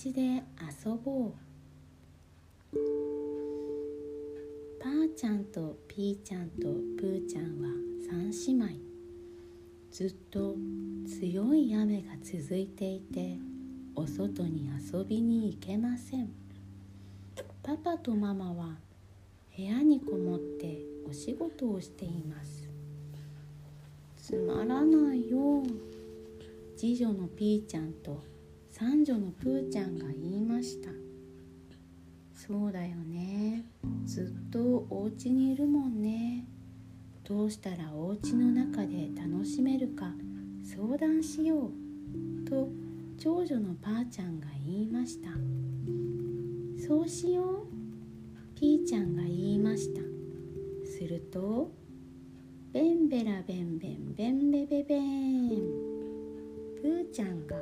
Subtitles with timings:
[0.00, 1.32] ちで遊ぼう。
[4.80, 7.68] パーちゃんとピーちゃんとプーちゃんは
[8.08, 8.80] 三姉妹。
[9.92, 10.56] ずっと
[11.06, 13.36] 強い雨が続いていて
[13.94, 16.30] お外に遊びに行けません。
[17.62, 18.76] パパとママは
[19.54, 22.70] 部屋にこもってお仕事をしています。
[24.16, 25.62] つまらないよ。
[26.74, 28.22] 次女のピーちゃんと
[28.80, 30.88] 三女のプーちゃんが言いました。
[32.34, 33.62] そうだよね。
[34.06, 36.46] ずっとお家にいるもんね。
[37.22, 40.06] どうしたらお家の中で楽しめるか
[40.64, 42.48] 相談しよう。
[42.48, 42.70] と
[43.18, 45.28] 長女のパーちゃんが言いました。
[46.88, 48.58] そうしよう。
[48.58, 50.00] ピーちゃんが言いました。
[50.86, 51.70] すると
[52.72, 55.48] ベンベラベンベンベンベベベン。
[56.80, 57.59] プーちゃんが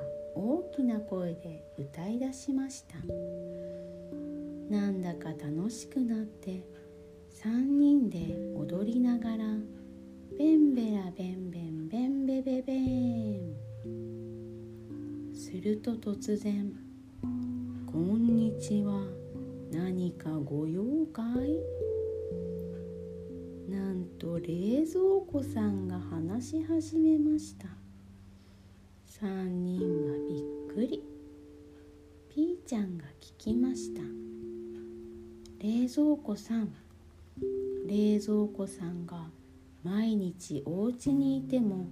[0.78, 2.94] きな声で歌い出しました。
[4.70, 6.62] なんだか楽しくなって
[7.42, 9.38] 3人で踊りながら
[10.38, 13.56] ベンベラベンベンベンベベベン。
[15.34, 16.72] すると突然
[17.84, 19.04] 「こんにちは。
[19.72, 21.58] 何かご用かい?」
[23.68, 27.66] なんと冷蔵庫さんが話し始めました。
[29.08, 31.02] 3人はびっくり。
[32.28, 34.00] ピーちゃんが聞きました。
[35.58, 36.72] 冷蔵庫さん。
[37.88, 39.28] 冷蔵庫さんが
[39.82, 41.88] 毎日お家にいても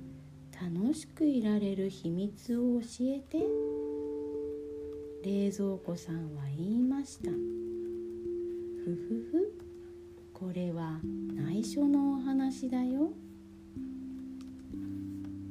[0.53, 3.45] 楽しくいられる秘密を教えて。
[5.25, 7.33] 冷蔵庫さんは言いました。
[7.33, 7.37] ふ
[8.85, 8.95] ふ
[9.33, 9.53] ふ。
[10.33, 11.01] これは
[11.35, 13.11] 内緒のお話だよ。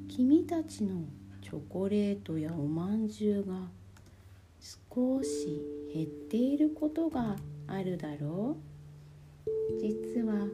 [0.08, 1.03] 君たちの
[1.45, 3.53] チョコレートやおまんじゅうが
[4.59, 5.61] 少し
[5.94, 7.35] 減っていることが
[7.67, 8.57] あるだろ
[9.45, 9.79] う。
[9.79, 10.47] 実は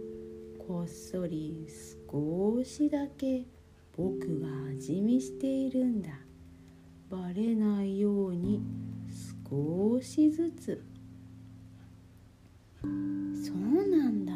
[0.59, 1.65] こっそり
[2.11, 3.45] 少しだけ
[3.95, 6.09] 僕が味見しているんだ。
[7.09, 8.61] バレないように
[9.49, 10.83] 少しずつ。
[12.83, 14.33] そうなんだ。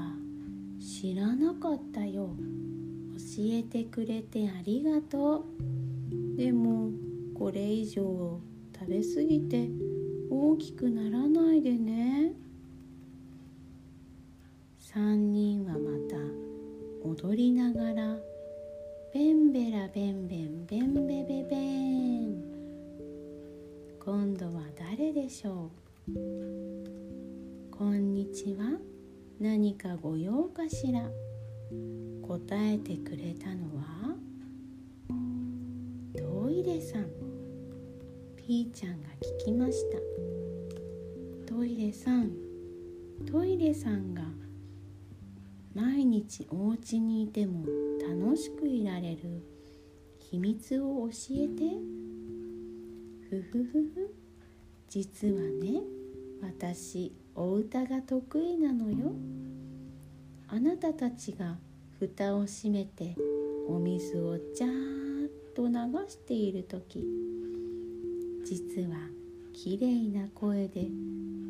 [0.80, 2.30] 知らなかったよ。
[3.18, 5.85] 教えてくれてありがとう。
[6.36, 6.92] でも
[7.34, 8.40] これ以上
[8.78, 9.70] 食べ過ぎて
[10.30, 12.34] 大きくならないでね。
[14.80, 16.16] 3人はまた
[17.08, 18.18] 踊りながら
[19.14, 22.44] ベンベラベンベンベンベベベン。
[24.04, 25.72] 今度は誰でしょ
[26.10, 26.12] う？
[27.72, 28.78] こんにちは。
[29.40, 31.10] 何かご用かしら？
[32.22, 34.05] 答えてくれたのは？
[36.66, 37.06] トイレさん。
[38.36, 39.10] ピーちゃんが
[39.40, 40.00] 聞きました。
[41.46, 42.32] トイレさん。
[43.32, 44.24] トイレさんが
[45.76, 47.64] 毎日お家にいても
[48.02, 49.44] 楽しくいられる。
[50.32, 51.78] 秘密を教えて。
[53.30, 54.16] ふふふふ。
[54.90, 55.84] 実はね
[56.42, 59.14] 私お歌が得意なのよ。
[60.48, 61.58] あなたたちが
[62.00, 63.16] 蓋を閉めて
[63.68, 65.15] お水をジャー
[65.56, 65.74] と流
[66.10, 67.04] している時
[68.46, 68.98] 実は
[69.54, 70.88] きれいな声で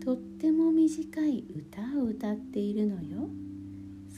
[0.05, 3.27] とっても短い歌を歌っているのよ。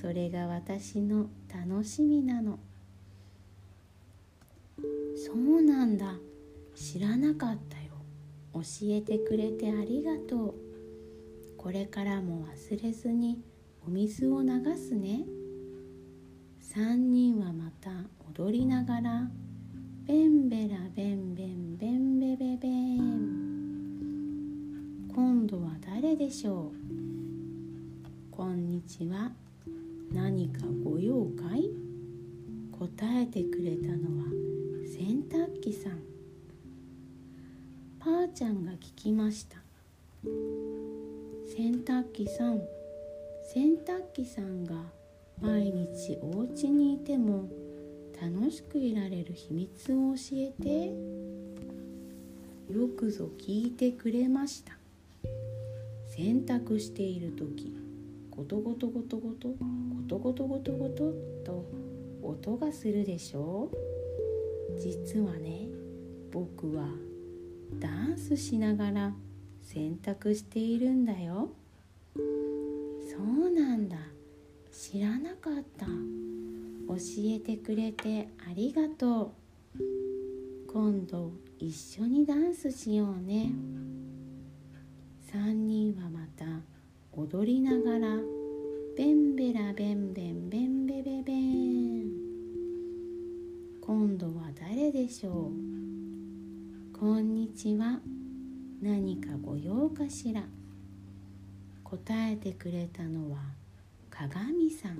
[0.01, 2.59] それが私の楽しみなの。
[5.15, 6.15] そうなんだ。
[6.75, 7.93] 知らなかったよ。
[8.53, 10.53] 教えてくれてありがとう。
[11.57, 13.41] これからも忘れずに
[13.87, 15.23] お水を流すね。
[16.75, 17.89] 3人はまた
[18.37, 19.31] 踊りながら
[20.07, 23.01] ベンベラベンベンベンベベベン。
[25.13, 26.73] 今度は誰でしょう？
[28.31, 29.33] こんにちは。
[30.13, 31.71] 何かご用かい？
[32.71, 34.27] 答えてくれたのは
[34.85, 35.99] 洗濯機さん。
[37.99, 39.57] パーちゃんが聞きました。
[40.23, 42.61] 洗濯機さん。
[43.53, 44.73] 洗濯機さんが
[45.41, 47.49] 毎日お家にいても
[48.21, 51.27] 楽しくいられる秘密を教えて。
[52.69, 54.73] よくぞ聞いてくれました。
[56.07, 57.73] 洗濯している時
[58.29, 59.55] ゴトゴトゴトゴトゴ
[60.07, 61.13] トゴトゴトゴト
[61.45, 61.65] と
[62.21, 64.79] 音がするでしょう。
[64.79, 65.69] 実はね
[66.31, 66.89] 僕は
[67.79, 69.13] ダンスしながら
[69.61, 71.51] 洗濯しているんだよ。
[72.15, 73.97] そうなんだ。
[74.71, 75.87] 知らなかった。
[76.87, 79.33] 教えてくれてありがと
[79.75, 79.81] う。
[80.71, 83.51] 今度一緒にダンスしようね。
[85.33, 86.45] 3人はまた
[87.11, 88.17] 踊りながら
[88.95, 92.07] ベンベラベンベンベンベベベン。
[93.81, 96.97] 今度は誰でしょう？
[96.97, 97.99] こんにちは。
[98.81, 100.43] 何かご用かしら？
[101.83, 103.37] 答えてくれたのは
[104.09, 104.97] 鏡さん。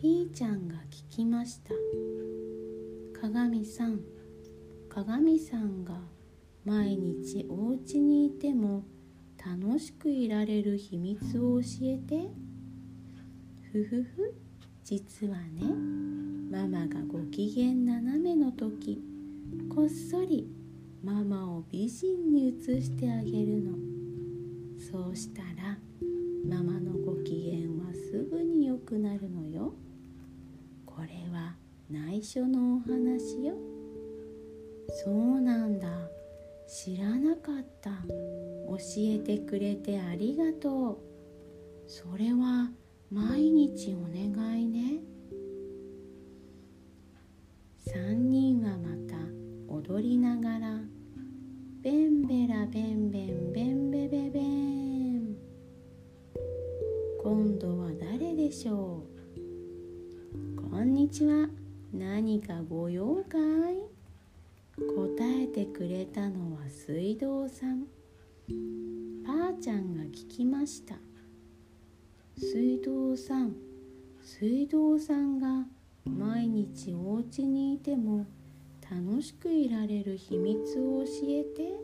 [0.00, 1.74] ピーちゃんが聞きました。
[3.20, 4.00] 鏡さん。
[4.88, 6.00] 鏡さんが
[6.64, 8.86] 毎日お家にいても
[9.36, 12.30] 楽しくいられる秘密を教えて。
[13.70, 14.34] ふふふ。
[14.84, 15.66] 実はね
[16.50, 19.02] ママがご機嫌斜めの時
[19.68, 20.48] こっそり
[21.04, 23.72] ママを美人に移してあげるの。
[24.78, 25.76] そうしたら
[26.48, 29.74] ママのご機嫌はすぐに良くなるのよ。
[31.00, 31.56] これは
[31.88, 33.54] 内緒のお話よ。
[35.02, 35.88] そうなんだ。
[36.68, 37.90] 知らなかった。
[38.68, 40.98] 教えてくれてありがとう。
[41.86, 42.70] それは
[43.10, 45.00] 毎日お願いね。
[47.86, 49.16] 3人はまた
[49.74, 50.80] 踊りながら
[51.80, 55.34] ベンベラベンベンベンベベベン。
[57.22, 59.09] 今度は誰でしょう？
[60.82, 61.46] んにちは。
[61.92, 63.76] 何かご用かい？
[64.78, 67.84] 答えてくれたのは水道さん。
[69.26, 70.94] パーちゃんが聞きました。
[72.38, 73.54] 水道さん
[74.22, 75.66] 水道さんが
[76.06, 78.24] 毎日お家にいても
[78.90, 81.74] 楽しくいられる秘密を教えて。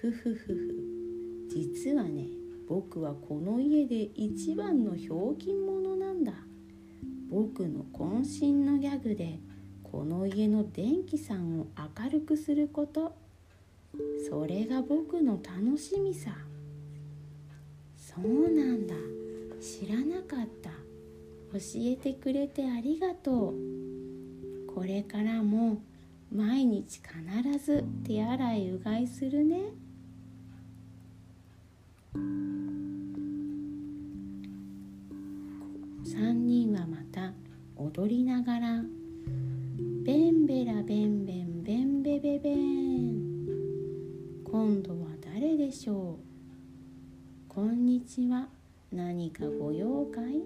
[0.00, 0.74] ふふふふ。
[1.48, 2.26] 実はね
[2.68, 6.32] 僕はこの家で一番のひょうきん者なんだ。
[7.30, 9.38] 僕の渾身のギャグで
[9.82, 11.66] この家の電気さんを
[11.98, 13.14] 明るくすること。
[14.28, 16.32] それが僕の楽しみさ。
[17.96, 18.94] そうなんだ。
[19.60, 20.70] 知らなかった。
[21.52, 23.54] 教えてくれてありがとう。
[24.74, 25.80] これからも
[26.34, 29.70] 毎日必ず手洗いうがいするね。
[36.14, 37.32] 3人はまた
[37.76, 38.84] 踊りながら
[40.04, 43.44] ベンベラベンベンベンベベベン。
[44.44, 46.18] 今度は誰でしょう？
[47.48, 48.46] こんにちは。
[48.92, 50.40] 何かご用かい？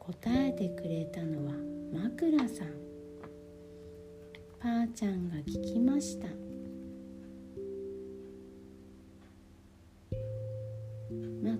[0.00, 1.52] 答えてくれたのは
[1.94, 2.68] 枕さん。
[4.58, 6.26] パーちゃんが聞きました。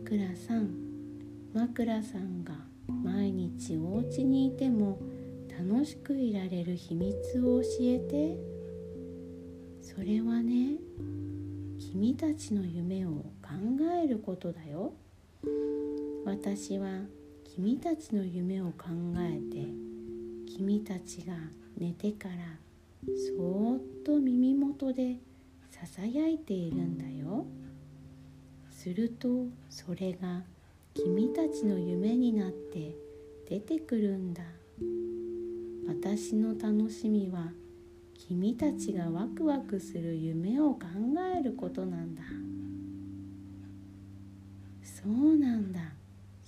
[0.09, 0.71] 枕さん
[1.53, 2.55] 枕さんが
[2.87, 5.01] 毎日お家にいても
[5.51, 8.57] 楽しくいられる秘密を教えて。
[9.83, 10.77] それはね
[11.79, 13.11] 君たちの夢を
[13.43, 13.55] 考
[14.05, 14.93] えることだよ。
[16.25, 17.01] 私は
[17.45, 18.89] 君たちの夢を考
[19.19, 19.67] えて
[20.57, 21.35] 君たちが
[21.79, 22.35] 寝てから
[23.05, 25.17] そーっと耳元で
[25.71, 27.47] ささやいているんだよ。
[28.87, 29.29] すると
[29.69, 30.45] それが
[30.95, 32.95] 君たちの夢になって
[33.49, 34.45] 出てくるんだ。
[35.89, 37.51] 私の楽しみは
[38.15, 40.87] 君たちがワクワクする夢を考
[41.37, 42.23] えることなんだ。
[44.85, 45.81] そうなんだ。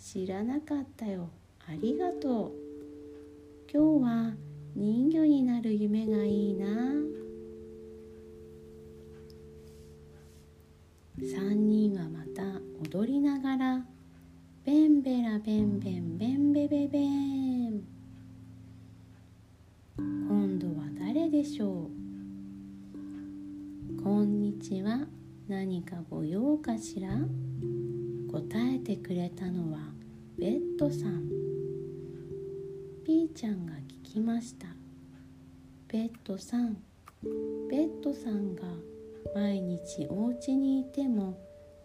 [0.00, 1.30] 知らなかったよ。
[1.68, 2.52] ありがとう。
[3.68, 4.32] 今日は
[4.76, 6.68] 人魚になる夢がいいな。
[11.20, 12.27] 3人はまた
[12.90, 13.84] 踊りながら
[14.64, 17.82] ベンベラベンベンベンベベベン。
[19.98, 21.90] 今度は誰でしょ
[23.98, 24.02] う？
[24.02, 25.00] こんにちは
[25.48, 27.10] 何かご用かしら？
[28.32, 29.80] 答えてくれたのは
[30.38, 31.28] ベッドさん。
[33.04, 33.74] ピーちゃんが
[34.06, 34.66] 聞きました。
[35.88, 36.78] ベッドさん。
[37.70, 38.62] ベッドさんが
[39.34, 41.38] 毎日お家にいても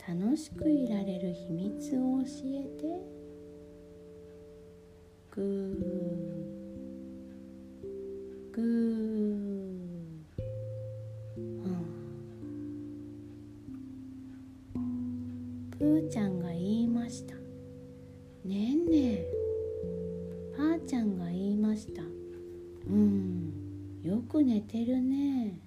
[0.05, 2.83] 楽しくいられる秘密を教えて。
[5.31, 6.13] ぐー。
[8.51, 8.65] ぐー、
[11.61, 11.69] は
[14.75, 14.79] あ、
[15.71, 17.35] プーちゃんが言いました。
[18.43, 19.27] ねんねえ。
[20.57, 22.03] パーちゃんが言いました。
[22.87, 23.53] うん。
[24.03, 25.62] よく寝てるね。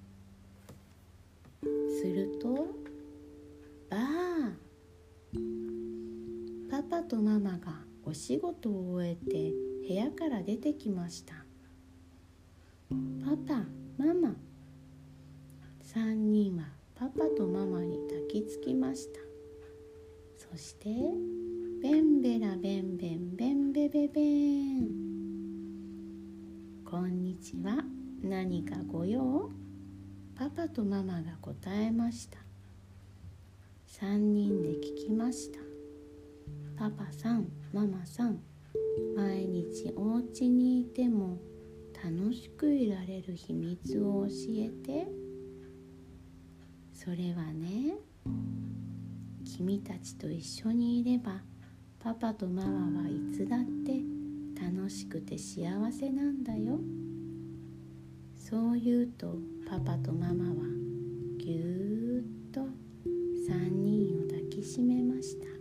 [6.88, 9.52] パパとママがお仕事を終えて
[9.88, 11.34] 部屋から出てきました。
[12.88, 13.64] パパ
[13.98, 14.36] ママ。
[15.82, 19.18] 3人はパパとママに抱きつきました。
[20.36, 20.90] そして
[21.82, 24.22] ベンベラベンベンベンベベベ
[24.82, 24.88] ン。
[26.88, 27.84] こんにちは。
[28.22, 29.50] 何かご用？
[30.36, 32.38] パパとママが答えました。
[34.00, 35.65] 3人で聞きました。
[36.78, 38.38] パパさんママさん
[39.16, 41.38] 毎日お家にいても
[42.04, 45.26] 楽しくいられる秘密を教えて。
[47.06, 47.98] それはね
[49.44, 51.40] 君たちと一緒にいれば
[52.02, 54.00] パパとママはいつだって
[54.60, 56.80] 楽しくて幸せなんだよ。
[58.34, 59.38] そう言うと
[59.70, 60.54] パパとママは
[61.38, 62.60] ぎゅーっと
[63.48, 65.55] 3人を抱きしめました。